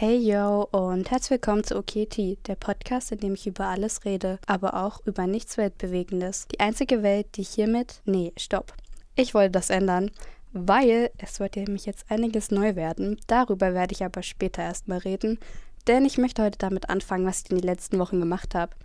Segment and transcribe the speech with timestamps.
[0.00, 4.38] Hey yo und herzlich willkommen zu OKT, der Podcast, in dem ich über alles rede,
[4.46, 6.46] aber auch über nichts Weltbewegendes.
[6.52, 8.00] Die einzige Welt, die hiermit.
[8.04, 8.74] Nee, stopp.
[9.16, 10.12] Ich wollte das ändern,
[10.52, 13.18] weil es wird nämlich jetzt einiges neu werden.
[13.26, 15.40] Darüber werde ich aber später erstmal reden,
[15.88, 18.76] denn ich möchte heute damit anfangen, was ich in den letzten Wochen gemacht habe.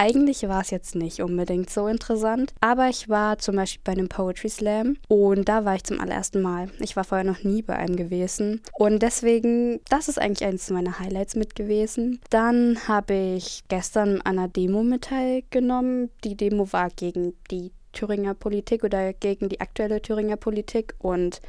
[0.00, 4.08] Eigentlich war es jetzt nicht unbedingt so interessant, aber ich war zum Beispiel bei einem
[4.08, 6.68] Poetry Slam und da war ich zum allerersten Mal.
[6.78, 11.00] Ich war vorher noch nie bei einem gewesen und deswegen, das ist eigentlich eines meiner
[11.00, 12.20] Highlights mit gewesen.
[12.30, 16.10] Dann habe ich gestern an einer Demo mit teilgenommen.
[16.22, 21.40] Die Demo war gegen die Thüringer Politik oder gegen die aktuelle Thüringer Politik und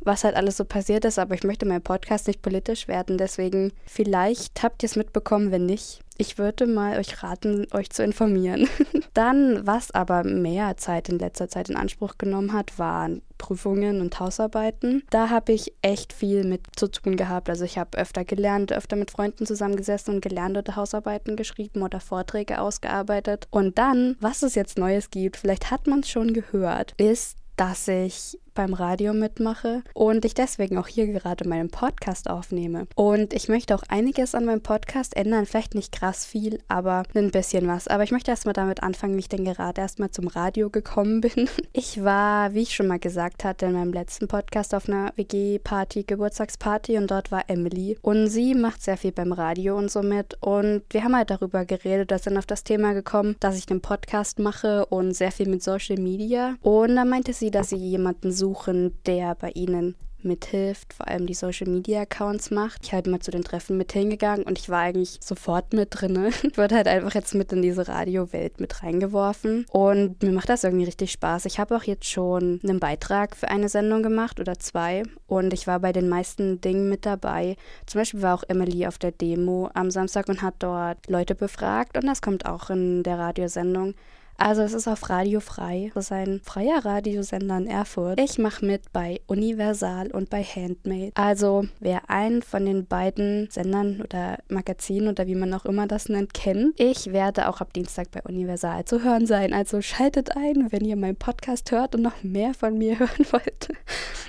[0.00, 3.72] was halt alles so passiert ist, aber ich möchte meinen Podcast nicht politisch werden, deswegen
[3.86, 8.68] vielleicht habt ihr es mitbekommen, wenn nicht, ich würde mal euch raten, euch zu informieren.
[9.14, 14.18] Dann, was aber mehr Zeit in letzter Zeit in Anspruch genommen hat, waren Prüfungen und
[14.20, 15.02] Hausarbeiten.
[15.10, 17.50] Da habe ich echt viel mit zu tun gehabt.
[17.50, 22.00] Also ich habe öfter gelernt, öfter mit Freunden zusammengesessen und gelernt oder Hausarbeiten geschrieben oder
[22.00, 23.48] Vorträge ausgearbeitet.
[23.50, 27.88] Und dann, was es jetzt Neues gibt, vielleicht hat man es schon gehört, ist, dass
[27.88, 32.86] ich beim Radio mitmache und ich deswegen auch hier gerade meinen Podcast aufnehme.
[32.94, 37.30] Und ich möchte auch einiges an meinem Podcast ändern, vielleicht nicht krass viel, aber ein
[37.30, 37.88] bisschen was.
[37.88, 41.48] Aber ich möchte erstmal damit anfangen, wie ich denn gerade erstmal zum Radio gekommen bin.
[41.74, 46.04] Ich war, wie ich schon mal gesagt hatte, in meinem letzten Podcast auf einer WG-Party,
[46.04, 47.98] Geburtstagsparty und dort war Emily.
[48.02, 50.36] Und sie macht sehr viel beim Radio und so mit.
[50.40, 53.80] Und wir haben halt darüber geredet, da sind auf das Thema gekommen, dass ich einen
[53.80, 56.56] Podcast mache und sehr viel mit Social Media.
[56.60, 61.26] Und da meinte sie, dass sie jemanden sucht, suchen, der bei ihnen mithilft, vor allem
[61.26, 62.80] die Social Media Accounts macht.
[62.82, 66.12] Ich halt mal zu den Treffen mit hingegangen und ich war eigentlich sofort mit drin.
[66.42, 70.64] Ich wurde halt einfach jetzt mit in diese Radiowelt mit reingeworfen und mir macht das
[70.64, 71.46] irgendwie richtig Spaß.
[71.46, 75.66] Ich habe auch jetzt schon einen Beitrag für eine Sendung gemacht oder zwei und ich
[75.66, 77.56] war bei den meisten Dingen mit dabei.
[77.86, 81.96] Zum Beispiel war auch Emily auf der Demo am Samstag und hat dort Leute befragt
[81.96, 83.94] und das kommt auch in der Radiosendung.
[84.36, 85.90] Also es ist auf Radio Frei.
[85.94, 88.18] Das ist ein freier Radiosender in Erfurt.
[88.18, 91.12] Ich mache mit bei Universal und bei Handmade.
[91.14, 96.08] Also wer einen von den beiden Sendern oder Magazinen oder wie man auch immer das
[96.08, 99.52] nennt, kennt, ich werde auch ab Dienstag bei Universal zu hören sein.
[99.52, 103.68] Also schaltet ein, wenn ihr meinen Podcast hört und noch mehr von mir hören wollt.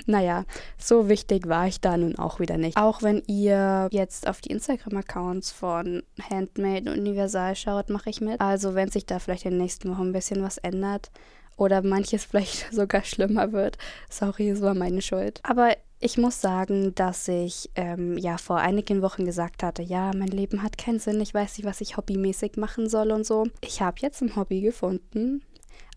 [0.05, 0.45] naja,
[0.77, 2.77] so wichtig war ich da nun auch wieder nicht.
[2.77, 8.39] Auch wenn ihr jetzt auf die Instagram-Accounts von Handmade und Universal schaut, mache ich mit.
[8.39, 11.11] Also wenn sich da vielleicht in den nächsten Wochen ein bisschen was ändert
[11.57, 13.77] oder manches vielleicht sogar schlimmer wird.
[14.09, 15.39] Sorry, es war meine Schuld.
[15.43, 20.27] Aber ich muss sagen, dass ich ähm, ja vor einigen Wochen gesagt hatte, ja, mein
[20.27, 23.47] Leben hat keinen Sinn, ich weiß nicht, was ich hobbymäßig machen soll und so.
[23.61, 25.43] Ich habe jetzt ein Hobby gefunden.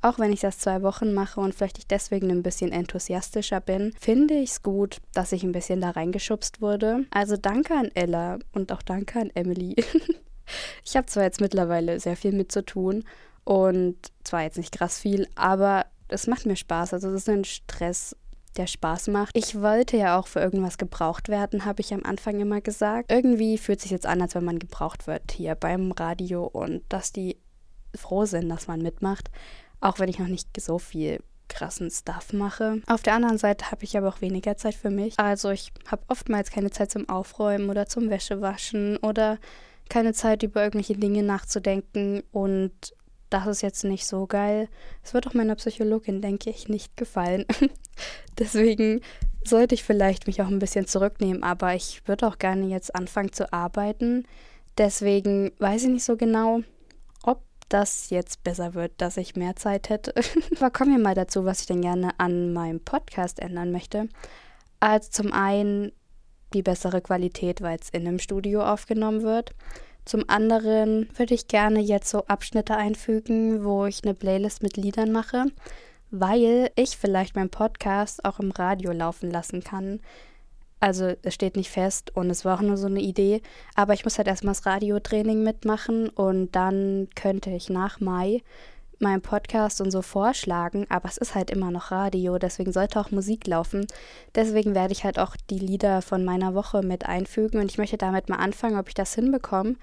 [0.03, 3.93] Auch wenn ich das zwei Wochen mache und vielleicht ich deswegen ein bisschen enthusiastischer bin,
[3.99, 7.06] finde ich es gut, dass ich ein bisschen da reingeschubst wurde.
[7.11, 9.75] Also danke an Ella und auch danke an Emily.
[10.84, 13.05] ich habe zwar jetzt mittlerweile sehr viel mit zu tun
[13.47, 16.93] und zwar jetzt nicht krass viel, aber es macht mir Spaß.
[16.95, 18.17] Also es ist ein Stress,
[18.57, 19.37] der Spaß macht.
[19.37, 23.12] Ich wollte ja auch für irgendwas gebraucht werden, habe ich am Anfang immer gesagt.
[23.12, 27.12] Irgendwie fühlt sich jetzt an, als wenn man gebraucht wird hier beim Radio und dass
[27.12, 27.37] die
[27.95, 29.31] froh sind, dass man mitmacht,
[29.81, 32.83] auch wenn ich noch nicht so viel krassen Stuff mache.
[32.89, 35.17] Auf der anderen Seite habe ich aber auch weniger Zeit für mich.
[35.21, 39.39] Also ich habe oftmals keine Zeit zum Aufräumen oder zum Wäschewaschen oder
[39.89, 42.96] keine Zeit über irgendwelche Dinge nachzudenken und
[43.31, 44.69] das ist jetzt nicht so geil.
[45.03, 47.44] Es wird auch meiner Psychologin, denke ich, nicht gefallen.
[48.38, 49.00] Deswegen
[49.44, 53.32] sollte ich vielleicht mich auch ein bisschen zurücknehmen, aber ich würde auch gerne jetzt anfangen
[53.32, 54.26] zu arbeiten.
[54.78, 56.60] Deswegen weiß ich nicht so genau,
[57.22, 60.14] ob das jetzt besser wird, dass ich mehr Zeit hätte.
[60.56, 64.08] aber kommen wir mal dazu, was ich denn gerne an meinem Podcast ändern möchte.
[64.81, 65.93] Also zum einen
[66.53, 69.54] die bessere Qualität, weil es in einem Studio aufgenommen wird.
[70.06, 75.11] Zum anderen würde ich gerne jetzt so Abschnitte einfügen, wo ich eine Playlist mit Liedern
[75.11, 75.47] mache,
[76.12, 79.99] weil ich vielleicht meinen Podcast auch im Radio laufen lassen kann.
[80.78, 83.43] Also es steht nicht fest und es war auch nur so eine Idee,
[83.75, 88.43] aber ich muss halt erstmal das Radiotraining mitmachen und dann könnte ich nach Mai
[88.98, 93.10] meinen Podcast und so vorschlagen, aber es ist halt immer noch Radio, deswegen sollte auch
[93.10, 93.87] Musik laufen.
[94.34, 97.98] Deswegen werde ich halt auch die Lieder von meiner Woche mit einfügen und ich möchte
[97.98, 99.76] damit mal anfangen, ob ich das hinbekomme.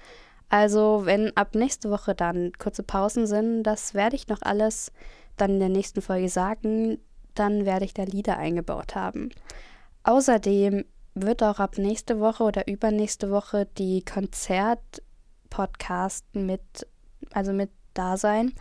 [0.48, 4.92] Also, wenn ab nächste Woche dann kurze Pausen sind, das werde ich noch alles
[5.36, 6.98] dann in der nächsten Folge sagen,
[7.34, 9.30] dann werde ich da Lieder eingebaut haben.
[10.04, 10.84] Außerdem
[11.14, 16.86] wird auch ab nächste Woche oder übernächste Woche die Konzert-Podcast mit,
[17.32, 18.52] also mit da sein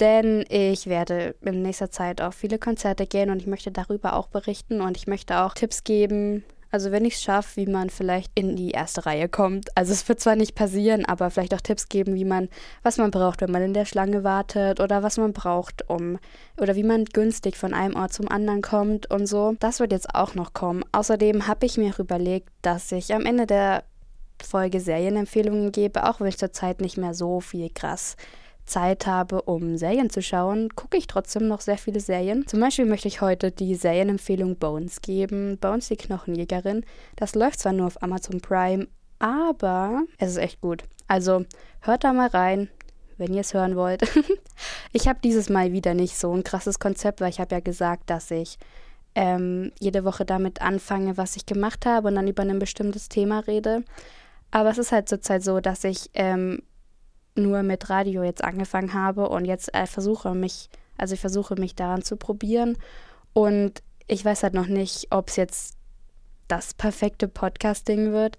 [0.00, 4.28] denn ich werde in nächster Zeit auf viele Konzerte gehen und ich möchte darüber auch
[4.28, 8.32] berichten und ich möchte auch Tipps geben, Also wenn ich es schaffe, wie man vielleicht
[8.34, 9.74] in die erste Reihe kommt.
[9.76, 12.48] Also es wird zwar nicht passieren, aber vielleicht auch Tipps geben, wie man,
[12.82, 16.18] was man braucht, wenn man in der Schlange wartet oder was man braucht, um,
[16.60, 19.54] oder wie man günstig von einem Ort zum anderen kommt und so.
[19.60, 20.84] Das wird jetzt auch noch kommen.
[20.92, 23.84] Außerdem habe ich mir auch überlegt, dass ich am Ende der
[24.42, 28.16] Folge Serienempfehlungen gebe, auch wenn ich zurzeit nicht mehr so viel krass
[28.66, 32.46] Zeit habe, um Serien zu schauen, gucke ich trotzdem noch sehr viele Serien.
[32.46, 35.58] Zum Beispiel möchte ich heute die Serienempfehlung Bones geben.
[35.58, 36.84] Bones, die Knochenjägerin.
[37.16, 40.82] Das läuft zwar nur auf Amazon Prime, aber es ist echt gut.
[41.08, 41.44] Also
[41.80, 42.68] hört da mal rein,
[43.16, 44.02] wenn ihr es hören wollt.
[44.92, 48.10] ich habe dieses Mal wieder nicht so ein krasses Konzept, weil ich habe ja gesagt,
[48.10, 48.58] dass ich
[49.14, 53.40] ähm, jede Woche damit anfange, was ich gemacht habe und dann über ein bestimmtes Thema
[53.40, 53.82] rede.
[54.50, 56.62] Aber es ist halt zurzeit so, dass ich ähm,
[57.36, 61.74] nur mit Radio jetzt angefangen habe und jetzt äh, versuche mich, also ich versuche mich
[61.74, 62.76] daran zu probieren
[63.32, 65.76] und ich weiß halt noch nicht, ob es jetzt
[66.48, 68.38] das perfekte Podcasting wird.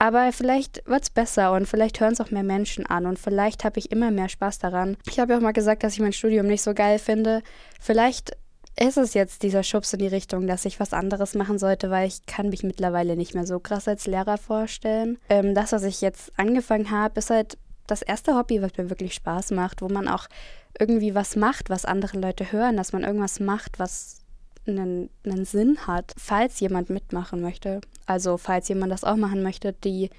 [0.00, 3.64] Aber vielleicht wird es besser und vielleicht hören es auch mehr Menschen an und vielleicht
[3.64, 4.96] habe ich immer mehr Spaß daran.
[5.08, 7.42] Ich habe ja auch mal gesagt, dass ich mein Studium nicht so geil finde.
[7.80, 8.36] Vielleicht
[8.78, 12.06] ist es jetzt dieser Schubs in die Richtung, dass ich was anderes machen sollte, weil
[12.06, 15.18] ich kann mich mittlerweile nicht mehr so krass als Lehrer vorstellen.
[15.28, 19.14] Ähm, das, was ich jetzt angefangen habe, ist halt das erste Hobby, was mir wirklich
[19.14, 20.28] Spaß macht, wo man auch
[20.78, 24.20] irgendwie was macht, was andere Leute hören, dass man irgendwas macht, was
[24.66, 27.80] einen, einen Sinn hat, falls jemand mitmachen möchte.
[28.06, 30.10] Also falls jemand das auch machen möchte, die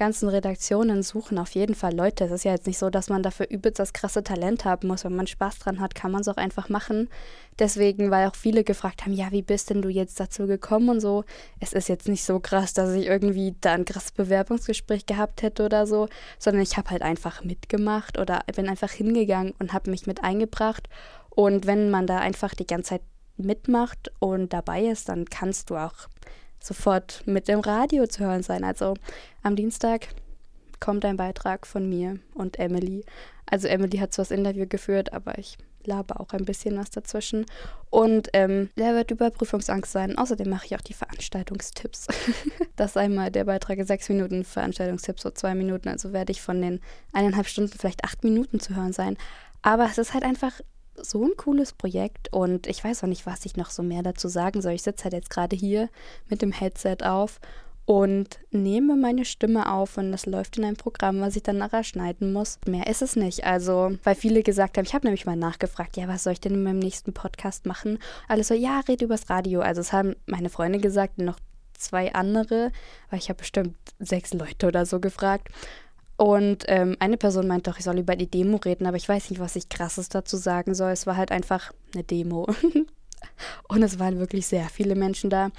[0.00, 2.24] ganzen Redaktionen suchen auf jeden Fall Leute.
[2.24, 5.04] Es ist ja jetzt nicht so, dass man dafür übelst das krasse Talent haben muss.
[5.04, 7.10] Wenn man Spaß dran hat, kann man es auch einfach machen.
[7.58, 11.00] Deswegen, weil auch viele gefragt haben, ja, wie bist denn du jetzt dazu gekommen und
[11.00, 11.24] so.
[11.60, 15.66] Es ist jetzt nicht so krass, dass ich irgendwie da ein krasses Bewerbungsgespräch gehabt hätte
[15.66, 16.08] oder so,
[16.38, 20.88] sondern ich habe halt einfach mitgemacht oder bin einfach hingegangen und habe mich mit eingebracht.
[21.28, 23.02] Und wenn man da einfach die ganze Zeit
[23.36, 26.08] mitmacht und dabei ist, dann kannst du auch
[26.62, 28.64] sofort mit dem Radio zu hören sein.
[28.64, 28.94] Also
[29.42, 30.08] am Dienstag
[30.78, 33.04] kommt ein Beitrag von mir und Emily.
[33.46, 37.46] Also Emily hat zwar das Interview geführt, aber ich laber auch ein bisschen was dazwischen.
[37.88, 40.18] Und ähm, der wird über Prüfungsangst sein.
[40.18, 42.06] Außerdem mache ich auch die Veranstaltungstipps.
[42.76, 45.88] das einmal der Beitrag ist sechs Minuten, Veranstaltungstipps so zwei Minuten.
[45.88, 46.80] Also werde ich von den
[47.12, 49.16] eineinhalb Stunden vielleicht acht Minuten zu hören sein.
[49.62, 50.60] Aber es ist halt einfach
[51.02, 54.28] so ein cooles Projekt und ich weiß auch nicht, was ich noch so mehr dazu
[54.28, 54.72] sagen soll.
[54.72, 55.88] Ich sitze halt jetzt gerade hier
[56.28, 57.40] mit dem Headset auf
[57.90, 61.82] und nehme meine Stimme auf und das läuft in ein Programm, was ich dann nachher
[61.82, 62.60] schneiden muss.
[62.64, 63.44] Mehr ist es nicht.
[63.44, 66.54] Also, weil viele gesagt haben, ich habe nämlich mal nachgefragt, ja, was soll ich denn
[66.54, 67.98] in meinem nächsten Podcast machen?
[68.28, 69.60] Alles so, ja, red übers Radio.
[69.60, 71.40] Also, es haben meine Freunde gesagt noch
[71.76, 72.70] zwei andere,
[73.10, 75.48] weil ich habe bestimmt sechs Leute oder so gefragt.
[76.20, 79.30] Und ähm, eine Person meint doch, ich soll über die Demo reden, aber ich weiß
[79.30, 80.90] nicht, was ich krasses dazu sagen soll.
[80.90, 82.46] Es war halt einfach eine Demo.
[83.68, 85.50] und es waren wirklich sehr viele Menschen da.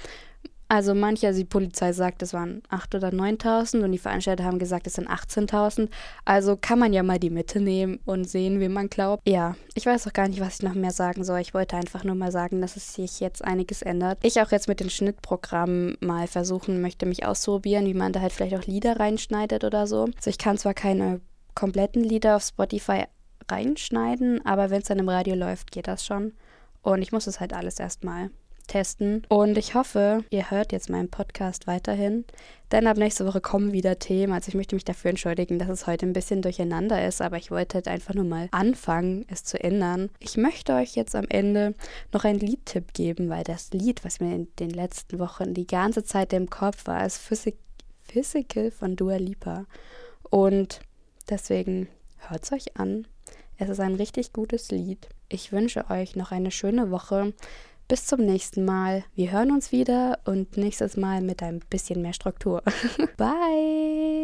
[0.72, 4.58] Also manche, also die Polizei sagt, es waren 8.000 oder 9.000 und die Veranstalter haben
[4.58, 5.90] gesagt, es sind 18.000.
[6.24, 9.28] Also kann man ja mal die Mitte nehmen und sehen, wie man glaubt.
[9.28, 11.40] Ja, ich weiß auch gar nicht, was ich noch mehr sagen soll.
[11.40, 14.16] Ich wollte einfach nur mal sagen, dass es sich jetzt einiges ändert.
[14.22, 18.32] Ich auch jetzt mit den Schnittprogrammen mal versuchen möchte, mich auszuprobieren, wie man da halt
[18.32, 20.04] vielleicht auch Lieder reinschneidet oder so.
[20.16, 21.20] Also ich kann zwar keine
[21.54, 23.04] kompletten Lieder auf Spotify
[23.46, 26.32] reinschneiden, aber wenn es dann im Radio läuft, geht das schon.
[26.80, 28.30] Und ich muss es halt alles erstmal
[28.72, 29.22] testen.
[29.28, 32.24] Und ich hoffe, ihr hört jetzt meinen Podcast weiterhin,
[32.70, 34.32] denn ab nächste Woche kommen wieder Themen.
[34.32, 37.50] Also ich möchte mich dafür entschuldigen, dass es heute ein bisschen durcheinander ist, aber ich
[37.50, 40.08] wollte halt einfach nur mal anfangen, es zu ändern.
[40.20, 41.74] Ich möchte euch jetzt am Ende
[42.12, 46.02] noch einen Liedtipp geben, weil das Lied, was mir in den letzten Wochen die ganze
[46.02, 47.58] Zeit im Kopf war, ist Physik
[48.04, 49.66] Physical von Dua Lipa.
[50.28, 50.80] Und
[51.28, 51.88] deswegen
[52.28, 53.06] hört es euch an.
[53.58, 55.08] Es ist ein richtig gutes Lied.
[55.28, 57.32] Ich wünsche euch noch eine schöne Woche.
[57.92, 59.04] Bis zum nächsten Mal.
[59.14, 62.62] Wir hören uns wieder und nächstes Mal mit ein bisschen mehr Struktur.
[63.18, 64.21] Bye!